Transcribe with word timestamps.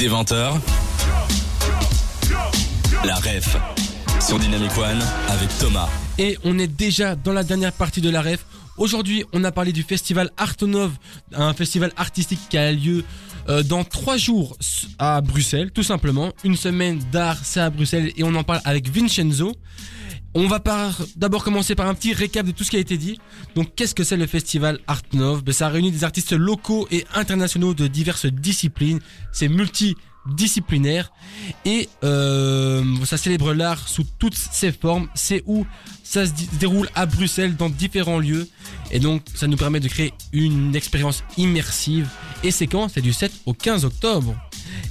Des 0.00 0.08
20h, 0.08 0.58
la 3.04 3.16
ref 3.16 3.54
sur 4.18 4.38
Dynamic 4.38 4.70
One 4.78 4.98
avec 5.28 5.50
Thomas. 5.58 5.90
Et 6.16 6.38
on 6.42 6.58
est 6.58 6.68
déjà 6.68 7.14
dans 7.14 7.34
la 7.34 7.44
dernière 7.44 7.74
partie 7.74 8.00
de 8.00 8.08
la 8.08 8.22
ref. 8.22 8.46
Aujourd'hui, 8.78 9.26
on 9.34 9.44
a 9.44 9.52
parlé 9.52 9.72
du 9.72 9.82
festival 9.82 10.30
Artonov, 10.38 10.92
un 11.34 11.52
festival 11.52 11.92
artistique 11.98 12.40
qui 12.48 12.56
a 12.56 12.72
lieu 12.72 13.04
euh, 13.50 13.62
dans 13.62 13.84
trois 13.84 14.16
jours 14.16 14.56
à 14.98 15.20
Bruxelles, 15.20 15.70
tout 15.70 15.82
simplement. 15.82 16.32
Une 16.44 16.56
semaine 16.56 16.98
d'art, 17.12 17.36
c'est 17.42 17.60
à 17.60 17.68
Bruxelles 17.68 18.10
et 18.16 18.24
on 18.24 18.34
en 18.36 18.42
parle 18.42 18.62
avec 18.64 18.88
Vincenzo. 18.88 19.52
On 20.34 20.46
va 20.46 20.62
d'abord 21.16 21.42
commencer 21.42 21.74
par 21.74 21.88
un 21.88 21.94
petit 21.94 22.12
récap 22.12 22.46
de 22.46 22.52
tout 22.52 22.62
ce 22.62 22.70
qui 22.70 22.76
a 22.76 22.80
été 22.80 22.96
dit. 22.96 23.18
Donc, 23.56 23.74
qu'est-ce 23.74 23.96
que 23.96 24.04
c'est 24.04 24.16
le 24.16 24.26
festival 24.26 24.78
Art 24.86 25.02
Nov 25.12 25.42
ben, 25.42 25.52
Ça 25.52 25.68
réunit 25.68 25.90
des 25.90 26.04
artistes 26.04 26.32
locaux 26.32 26.86
et 26.92 27.04
internationaux 27.14 27.74
de 27.74 27.88
diverses 27.88 28.26
disciplines. 28.26 29.00
C'est 29.32 29.48
multidisciplinaire 29.48 31.10
et 31.64 31.88
euh, 32.04 32.84
ça 33.04 33.16
célèbre 33.16 33.52
l'art 33.54 33.88
sous 33.88 34.04
toutes 34.20 34.36
ses 34.36 34.70
formes. 34.70 35.08
C'est 35.16 35.42
où 35.46 35.66
ça 36.04 36.26
se 36.26 36.32
déroule 36.60 36.88
à 36.94 37.06
Bruxelles 37.06 37.56
dans 37.56 37.68
différents 37.68 38.20
lieux 38.20 38.48
et 38.92 39.00
donc 39.00 39.22
ça 39.34 39.48
nous 39.48 39.56
permet 39.56 39.80
de 39.80 39.88
créer 39.88 40.14
une 40.32 40.76
expérience 40.76 41.24
immersive. 41.38 42.08
Et 42.44 42.52
c'est 42.52 42.68
quand? 42.68 42.88
C'est 42.88 43.00
du 43.00 43.12
7 43.12 43.32
au 43.46 43.52
15 43.52 43.84
octobre. 43.84 44.36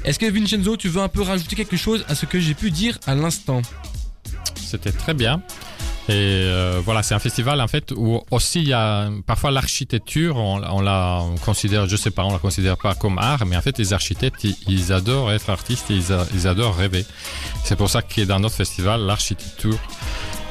Est-ce 0.04 0.20
que 0.20 0.26
Vincenzo, 0.26 0.76
tu 0.76 0.90
veux 0.90 1.02
un 1.02 1.08
peu 1.08 1.22
rajouter 1.22 1.56
quelque 1.56 1.78
chose 1.78 2.04
à 2.10 2.16
ce 2.16 2.26
que 2.26 2.40
j'ai 2.42 2.54
pu 2.54 2.72
dire 2.72 3.00
à 3.08 3.16
l'instant? 3.16 3.62
C'était 4.70 4.92
très 4.92 5.14
bien. 5.14 5.42
Et 6.08 6.14
euh, 6.14 6.82
voilà, 6.84 7.04
c'est 7.04 7.14
un 7.14 7.20
festival 7.20 7.62
en 7.62 7.68
fait 7.68 7.92
où 7.92 8.22
aussi 8.32 8.62
il 8.62 8.70
y 8.70 8.74
a 8.74 9.10
parfois 9.28 9.52
l'architecture, 9.52 10.38
on, 10.38 10.82
la 10.82 11.24
considère, 11.46 11.88
je 11.88 11.96
sais 11.96 12.10
pas, 12.10 12.24
on 12.24 12.32
la 12.32 12.40
considère 12.40 12.78
pas 12.78 12.96
comme 12.96 13.20
art, 13.20 13.46
mais 13.46 13.56
en 13.56 13.62
fait 13.62 13.78
les 13.78 13.94
architectes 13.94 14.48
ils, 14.68 14.92
adorent 14.92 15.32
être 15.32 15.52
artistes, 15.52 15.86
ils, 15.92 16.06
ils 16.34 16.48
adorent 16.48 16.76
rêver. 16.76 17.06
C'est 17.64 17.76
pour 17.76 17.92
ça 17.92 18.02
que 18.02 18.22
dans 18.22 18.40
notre 18.40 18.56
festival 18.56 19.02
l'architecture 19.02 19.78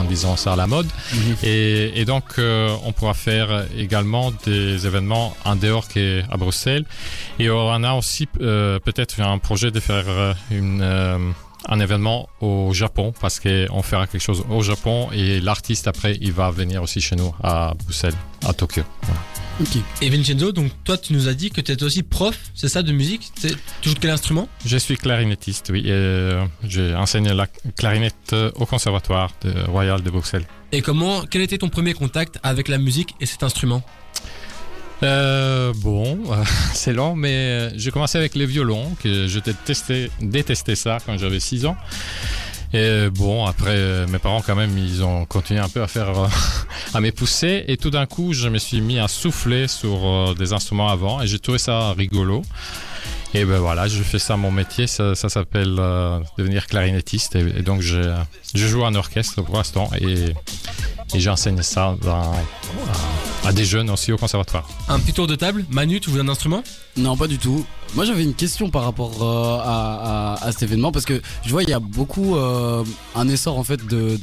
en 0.00 0.04
disant 0.04 0.36
ça 0.36 0.54
à 0.54 0.56
la 0.56 0.66
mode. 0.66 0.88
Mhm. 1.14 1.36
et, 1.42 2.04
donc, 2.04 2.24
euh, 2.38 2.74
on 2.84 2.92
pourra 2.92 3.14
faire 3.14 3.66
également 3.76 4.32
des 4.44 4.86
événements 4.86 5.36
en 5.44 5.56
dehors 5.56 5.88
qu'à 5.88 6.36
Bruxelles. 6.36 6.84
Et 7.38 7.50
on 7.50 7.82
a 7.84 7.92
aussi 7.94 8.28
euh, 8.40 8.78
peut-être 8.78 9.20
un 9.20 9.38
projet 9.38 9.70
de 9.70 9.80
faire 9.80 10.04
euh, 10.08 10.34
une 10.50 11.34
un 11.68 11.80
événement 11.80 12.28
au 12.40 12.72
Japon 12.72 13.12
parce 13.20 13.40
qu'on 13.40 13.82
fera 13.82 14.06
quelque 14.06 14.22
chose 14.22 14.44
au 14.50 14.62
Japon 14.62 15.08
et 15.12 15.40
l'artiste 15.40 15.88
après 15.88 16.16
il 16.20 16.32
va 16.32 16.50
venir 16.50 16.82
aussi 16.82 17.00
chez 17.00 17.16
nous 17.16 17.34
à 17.42 17.74
Bruxelles, 17.84 18.14
à 18.46 18.52
Tokyo. 18.52 18.82
Et 20.00 20.08
Vincenzo, 20.08 20.52
donc 20.52 20.72
toi 20.84 20.96
tu 20.96 21.12
nous 21.12 21.28
as 21.28 21.34
dit 21.34 21.50
que 21.50 21.60
tu 21.60 21.70
es 21.70 21.82
aussi 21.82 22.02
prof, 22.02 22.38
c'est 22.54 22.68
ça, 22.68 22.82
de 22.82 22.92
musique? 22.92 23.30
Tu 23.42 23.48
joues 23.88 23.94
de 23.94 23.98
quel 23.98 24.10
instrument? 24.10 24.48
Je 24.64 24.78
suis 24.78 24.96
clarinettiste, 24.96 25.68
oui. 25.70 25.84
Euh, 25.86 26.46
j'ai 26.64 26.94
enseigné 26.94 27.34
la 27.34 27.46
clarinette 27.76 28.34
au 28.54 28.64
conservatoire 28.64 29.30
de 29.42 29.52
Royal 29.68 30.02
de 30.02 30.10
Bruxelles. 30.10 30.46
Et 30.72 30.80
comment, 30.80 31.24
quel 31.30 31.42
était 31.42 31.58
ton 31.58 31.68
premier 31.68 31.92
contact 31.92 32.38
avec 32.42 32.68
la 32.68 32.78
musique 32.78 33.14
et 33.20 33.26
cet 33.26 33.42
instrument? 33.42 33.82
Euh, 35.02 35.72
bon, 35.76 36.18
c'est 36.74 36.92
long, 36.92 37.16
mais 37.16 37.34
euh, 37.34 37.70
j'ai 37.76 37.90
commencé 37.90 38.18
avec 38.18 38.34
les 38.34 38.46
violons, 38.46 38.94
que 39.02 39.26
je 39.26 39.38
détestais, 39.38 40.10
détestais 40.20 40.74
ça 40.76 40.98
quand 41.04 41.18
j'avais 41.18 41.40
6 41.40 41.66
ans. 41.66 41.76
Et 42.72 43.10
bon, 43.10 43.46
après, 43.46 43.74
euh, 43.74 44.06
mes 44.06 44.20
parents 44.20 44.42
quand 44.42 44.54
même, 44.54 44.76
ils 44.78 45.02
ont 45.02 45.24
continué 45.24 45.58
un 45.58 45.68
peu 45.68 45.82
à 45.82 45.88
faire, 45.88 46.16
euh, 46.16 46.28
à 46.94 47.00
m'épousser. 47.00 47.64
Et 47.66 47.76
tout 47.76 47.90
d'un 47.90 48.06
coup, 48.06 48.32
je 48.32 48.48
me 48.48 48.58
suis 48.58 48.80
mis 48.80 48.98
à 48.98 49.08
souffler 49.08 49.66
sur 49.66 50.06
euh, 50.06 50.34
des 50.34 50.52
instruments 50.52 50.88
avant 50.88 51.20
et 51.20 51.26
j'ai 51.26 51.40
trouvé 51.40 51.58
ça 51.58 51.92
rigolo. 51.92 52.42
Et 53.32 53.44
ben 53.44 53.58
voilà, 53.58 53.86
je 53.86 54.02
fais 54.02 54.18
ça 54.18 54.36
mon 54.36 54.50
métier, 54.50 54.88
ça, 54.88 55.14
ça 55.14 55.28
s'appelle 55.28 55.76
devenir 56.36 56.66
clarinettiste. 56.66 57.36
Et, 57.36 57.62
donc 57.62 57.80
je, 57.80 58.12
je, 58.56 58.66
joue 58.66 58.82
en 58.82 58.92
orchestre 58.96 59.40
pour 59.42 59.56
l'instant 59.56 59.88
et, 60.00 60.34
et 61.14 61.20
j'enseigne 61.20 61.62
ça 61.62 61.96
dans, 62.02 62.32
à, 63.44 63.52
des 63.52 63.64
jeunes 63.64 63.90
aussi 63.90 64.12
au 64.12 64.16
conservatoire. 64.16 64.68
Un 64.88 64.98
petit 64.98 65.12
tour 65.12 65.26
de 65.26 65.34
table, 65.34 65.64
Manu, 65.70 66.00
tu 66.00 66.10
joues 66.10 66.20
un 66.20 66.28
instrument? 66.28 66.62
Non, 66.96 67.16
pas 67.16 67.26
du 67.26 67.38
tout. 67.38 67.64
Moi 67.94 68.04
j'avais 68.04 68.22
une 68.22 68.34
question 68.34 68.70
par 68.70 68.84
rapport 68.84 69.22
euh, 69.22 69.58
à, 69.62 70.38
à, 70.44 70.52
cet 70.52 70.64
événement 70.64 70.92
parce 70.92 71.04
que 71.04 71.20
je 71.44 71.50
vois 71.50 71.64
il 71.64 71.68
y 71.68 71.72
a 71.72 71.80
beaucoup 71.80 72.36
euh, 72.36 72.84
un 73.16 73.28
essor 73.28 73.58
en 73.58 73.64
fait 73.64 73.84
de, 73.86 74.16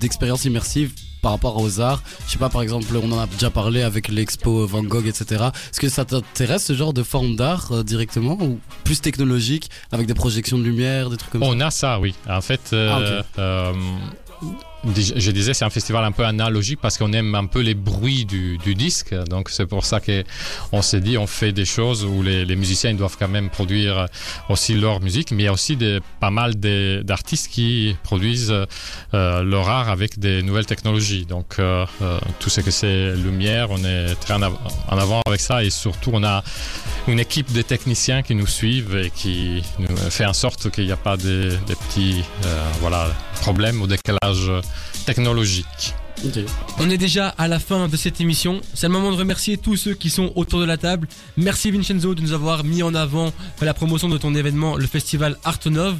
d'expériences 0.00 0.44
immersives 0.44 0.92
par 1.22 1.30
rapport 1.32 1.56
aux 1.56 1.80
arts. 1.80 2.02
Je 2.26 2.32
sais 2.32 2.38
pas, 2.38 2.48
par 2.48 2.62
exemple, 2.62 2.86
on 3.00 3.12
en 3.12 3.18
a 3.20 3.26
déjà 3.28 3.48
parlé 3.48 3.82
avec 3.82 4.08
l'expo 4.08 4.66
Van 4.66 4.82
Gogh, 4.82 5.06
etc. 5.06 5.44
Est-ce 5.70 5.78
que 5.78 5.88
ça 5.88 6.04
t'intéresse 6.04 6.64
ce 6.64 6.72
genre 6.72 6.92
de 6.92 7.04
forme 7.04 7.36
d'art 7.36 7.70
euh, 7.70 7.84
directement 7.84 8.36
ou 8.40 8.58
plus 8.82 9.00
technologique 9.00 9.70
avec 9.92 10.08
des 10.08 10.14
projections 10.14 10.58
de 10.58 10.64
lumière, 10.64 11.10
des 11.10 11.16
trucs 11.16 11.30
comme 11.30 11.42
ça? 11.42 11.48
On 11.48 11.60
a 11.60 11.70
ça, 11.70 12.00
oui. 12.00 12.16
En 12.28 12.40
fait, 12.40 12.74
ah, 12.74 13.22
je 14.84 15.30
disais, 15.30 15.54
c'est 15.54 15.64
un 15.64 15.70
festival 15.70 16.04
un 16.04 16.12
peu 16.12 16.24
analogique 16.24 16.80
parce 16.80 16.98
qu'on 16.98 17.12
aime 17.12 17.34
un 17.34 17.46
peu 17.46 17.60
les 17.60 17.74
bruits 17.74 18.24
du, 18.24 18.58
du 18.58 18.74
disque. 18.74 19.14
Donc, 19.28 19.48
c'est 19.50 19.66
pour 19.66 19.84
ça 19.84 20.00
qu'on 20.00 20.82
s'est 20.82 21.00
dit, 21.00 21.16
on 21.18 21.26
fait 21.26 21.52
des 21.52 21.64
choses 21.64 22.04
où 22.04 22.22
les, 22.22 22.44
les, 22.44 22.56
musiciens 22.56 22.92
doivent 22.94 23.16
quand 23.18 23.28
même 23.28 23.48
produire 23.50 24.06
aussi 24.48 24.74
leur 24.74 25.00
musique. 25.00 25.30
Mais 25.30 25.44
il 25.44 25.46
y 25.46 25.48
a 25.48 25.52
aussi 25.52 25.76
des, 25.76 26.00
pas 26.20 26.30
mal 26.30 26.54
d'artistes 26.54 27.48
qui 27.48 27.96
produisent 28.02 28.54
euh, 29.14 29.42
leur 29.42 29.68
art 29.68 29.88
avec 29.88 30.18
des 30.18 30.42
nouvelles 30.42 30.66
technologies. 30.66 31.26
Donc, 31.26 31.56
euh, 31.58 31.86
euh, 32.02 32.18
tout 32.40 32.50
ce 32.50 32.60
que 32.60 32.70
c'est 32.70 33.14
lumière, 33.14 33.70
on 33.70 33.84
est 33.84 34.14
très 34.16 34.34
en, 34.34 34.42
avant 34.88 35.22
avec 35.26 35.40
ça. 35.40 35.62
Et 35.62 35.70
surtout, 35.70 36.10
on 36.12 36.24
a 36.24 36.42
une 37.06 37.20
équipe 37.20 37.52
de 37.52 37.62
techniciens 37.62 38.22
qui 38.22 38.34
nous 38.34 38.46
suivent 38.46 38.96
et 38.96 39.10
qui 39.10 39.62
nous 39.78 39.96
fait 39.96 40.26
en 40.26 40.32
sorte 40.32 40.70
qu'il 40.70 40.86
n'y 40.86 40.92
a 40.92 40.96
pas 40.96 41.16
des, 41.16 41.50
des 41.66 41.76
petits 41.76 42.24
voilà, 42.80 43.08
problèmes 43.42 43.82
ou 43.82 43.88
décalages 43.88 44.52
technologique. 45.04 45.94
On 46.78 46.88
est 46.88 46.96
déjà 46.96 47.28
à 47.30 47.48
la 47.48 47.58
fin 47.58 47.88
de 47.88 47.96
cette 47.96 48.20
émission. 48.20 48.60
C'est 48.72 48.86
le 48.86 48.92
moment 48.92 49.10
de 49.10 49.16
remercier 49.16 49.56
tous 49.56 49.76
ceux 49.76 49.94
qui 49.94 50.10
sont 50.10 50.30
autour 50.36 50.60
de 50.60 50.64
la 50.64 50.76
table. 50.76 51.08
Merci 51.36 51.72
Vincenzo 51.72 52.14
de 52.14 52.22
nous 52.22 52.32
avoir 52.32 52.62
mis 52.62 52.84
en 52.84 52.94
avant 52.94 53.32
la 53.60 53.74
promotion 53.74 54.08
de 54.08 54.16
ton 54.16 54.36
événement, 54.36 54.76
le 54.76 54.86
festival 54.86 55.36
Artonov. 55.42 55.96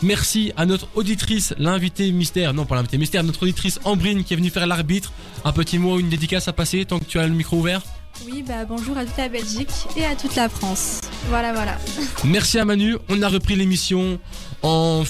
Merci 0.00 0.52
à 0.56 0.64
notre 0.64 0.86
auditrice, 0.94 1.54
l'invité 1.58 2.12
mystère, 2.12 2.54
non 2.54 2.66
pas 2.66 2.76
l'invité 2.76 2.98
mystère, 2.98 3.24
notre 3.24 3.42
auditrice 3.42 3.80
Ambrine 3.82 4.22
qui 4.22 4.34
est 4.34 4.36
venue 4.36 4.50
faire 4.50 4.68
l'arbitre. 4.68 5.12
Un 5.44 5.52
petit 5.52 5.78
mot, 5.78 5.98
une 5.98 6.08
dédicace 6.08 6.46
à 6.46 6.52
passer 6.52 6.84
tant 6.84 7.00
que 7.00 7.04
tu 7.04 7.18
as 7.18 7.26
le 7.26 7.34
micro 7.34 7.56
ouvert. 7.56 7.82
Oui, 8.24 8.44
bah 8.46 8.64
bonjour 8.64 8.96
à 8.96 9.04
toute 9.04 9.18
la 9.18 9.28
Belgique 9.28 9.72
et 9.96 10.04
à 10.04 10.14
toute 10.14 10.36
la 10.36 10.48
France. 10.48 11.00
Voilà, 11.30 11.52
voilà. 11.52 11.76
Merci 12.24 12.60
à 12.60 12.64
Manu. 12.64 12.96
On 13.08 13.20
a 13.22 13.28
repris 13.28 13.56
l'émission 13.56 14.20
en 14.62 15.02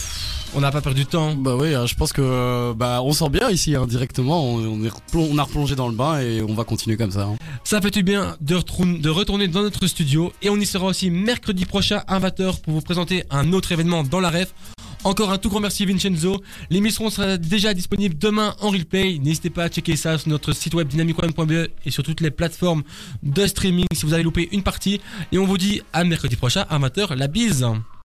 On 0.58 0.60
n'a 0.60 0.70
pas 0.70 0.80
perdu 0.80 1.04
de 1.04 1.08
temps. 1.08 1.34
Bah 1.34 1.54
oui, 1.54 1.74
euh, 1.74 1.86
je 1.86 1.94
pense 1.94 2.14
que 2.14 2.22
euh, 2.22 2.72
bah 2.74 3.02
on 3.02 3.12
sent 3.12 3.28
bien 3.28 3.50
ici 3.50 3.76
hein, 3.76 3.86
directement. 3.86 4.42
On, 4.42 4.82
est 4.84 4.88
a 4.88 5.42
replongé 5.42 5.76
dans 5.76 5.86
le 5.86 5.94
bain 5.94 6.18
et 6.18 6.40
on 6.40 6.54
va 6.54 6.64
continuer 6.64 6.96
comme 6.96 7.10
ça. 7.10 7.24
hein. 7.24 7.36
Ça 7.62 7.78
fait 7.82 7.90
du 7.90 8.02
bien 8.02 8.38
de 8.40 8.54
retourner 9.10 9.48
dans 9.48 9.60
notre 9.60 9.86
studio 9.86 10.32
et 10.40 10.48
on 10.48 10.56
y 10.56 10.64
sera 10.64 10.86
aussi 10.86 11.10
mercredi 11.10 11.66
prochain 11.66 12.02
à 12.06 12.18
20h 12.20 12.62
pour 12.62 12.72
vous 12.72 12.80
présenter 12.80 13.24
un 13.28 13.52
autre 13.52 13.70
événement 13.72 14.02
dans 14.02 14.18
la 14.18 14.30
ref. 14.30 14.54
Encore 15.04 15.30
un 15.30 15.36
tout 15.36 15.50
grand 15.50 15.60
merci 15.60 15.84
Vincenzo. 15.84 16.40
L'émission 16.70 17.10
sera 17.10 17.36
déjà 17.36 17.74
disponible 17.74 18.16
demain 18.16 18.54
en 18.62 18.70
replay. 18.70 19.18
N'hésitez 19.18 19.50
pas 19.50 19.64
à 19.64 19.68
checker 19.68 19.94
ça 19.94 20.16
sur 20.16 20.30
notre 20.30 20.54
site 20.54 20.72
web 20.72 20.88
dynamicone.be 20.88 21.68
et 21.84 21.90
sur 21.90 22.02
toutes 22.02 22.22
les 22.22 22.30
plateformes 22.30 22.82
de 23.22 23.46
streaming 23.46 23.84
si 23.92 24.06
vous 24.06 24.14
avez 24.14 24.22
loupé 24.22 24.48
une 24.52 24.62
partie. 24.62 25.02
Et 25.32 25.38
on 25.38 25.44
vous 25.44 25.58
dit 25.58 25.82
à 25.92 26.02
mercredi 26.04 26.34
prochain 26.36 26.64
à 26.70 26.78
20h. 26.78 27.14
La 27.14 27.28
bise 27.28 27.66